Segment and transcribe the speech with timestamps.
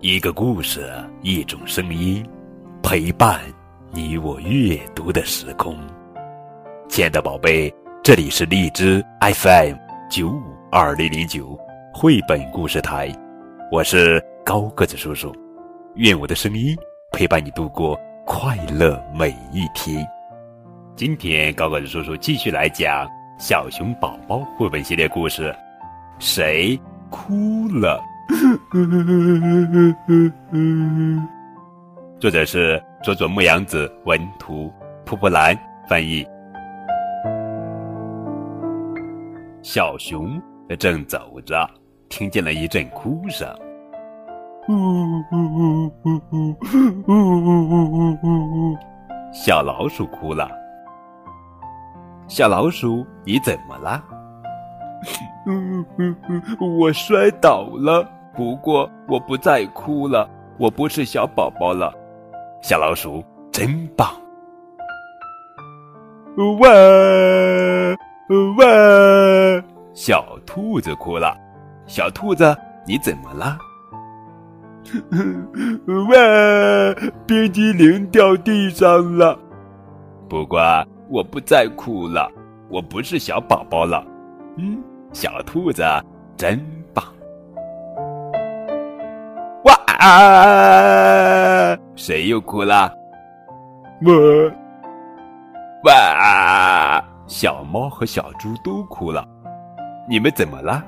[0.00, 0.88] 一个故事，
[1.22, 2.24] 一种声音，
[2.84, 3.40] 陪伴
[3.90, 5.76] 你我阅读的时空。
[6.88, 9.74] 亲爱的宝贝，这里是荔枝 FM
[10.08, 10.40] 九五
[10.70, 11.58] 二零零九
[11.92, 13.12] 绘本故事台，
[13.72, 15.34] 我是高个子叔叔。
[15.96, 16.76] 愿我的声音
[17.10, 20.06] 陪伴你度过快乐每一天。
[20.94, 23.04] 今天高个子叔叔继续来讲
[23.36, 25.52] 《小熊宝宝》绘本系列故事。
[26.20, 26.78] 谁
[27.10, 28.00] 哭了？
[32.20, 34.70] 作者是佐佐木阳子文图，
[35.04, 36.24] 蒲蒲兰翻译。
[39.62, 40.40] 小熊
[40.78, 41.68] 正走着，
[42.08, 43.48] 听见了一阵哭声。
[49.32, 50.48] 小老鼠哭了。
[52.28, 54.00] 小老鼠，你怎么了？
[56.60, 58.08] 我摔倒了。
[58.38, 61.92] 不过我不再哭了，我不是小宝宝了。
[62.62, 64.08] 小老鼠真棒！
[66.60, 66.68] 哇
[68.56, 69.64] 哇！
[69.92, 71.36] 小兔子哭了。
[71.84, 73.58] 小兔子，你怎么了？
[76.08, 77.10] 哇！
[77.26, 79.36] 冰激凌掉地上了。
[80.28, 80.60] 不过
[81.10, 82.30] 我不再哭了，
[82.70, 84.06] 我不是小宝宝了。
[84.58, 84.80] 嗯，
[85.12, 85.82] 小兔子
[86.36, 86.64] 真
[89.98, 91.76] 啊！
[91.96, 92.88] 谁又哭了？
[94.06, 94.12] 我！
[95.84, 97.04] 哇！
[97.26, 99.26] 小猫和小猪都哭了。
[100.08, 100.80] 你们怎么了？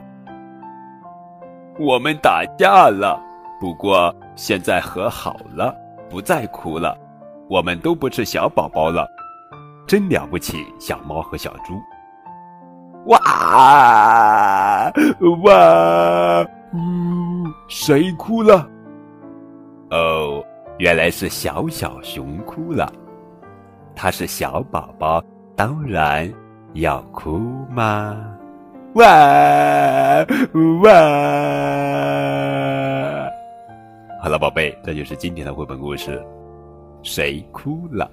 [1.77, 3.21] 我们打架了，
[3.61, 5.75] 不过现在和好了，
[6.09, 6.97] 不再哭了。
[7.49, 9.09] 我们都不是小宝宝了，
[9.89, 10.65] 真了不起！
[10.79, 11.75] 小猫和小猪。
[13.07, 13.19] 哇
[15.43, 16.47] 哇！
[16.73, 17.45] 嗯！
[17.67, 18.65] 谁哭了？
[20.81, 22.91] 原来是小小熊哭了。
[23.95, 25.23] 它是小宝宝，
[25.55, 26.33] 当然
[26.73, 28.17] 要哭吗！
[28.95, 29.05] 哇
[30.83, 30.91] 哇！
[34.23, 36.25] 好了，宝贝，这就是今天的绘本故事。
[37.03, 38.11] 谁哭了？